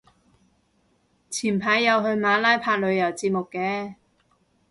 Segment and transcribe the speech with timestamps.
[1.29, 3.93] 前排有去馬拉拍旅遊節目嘅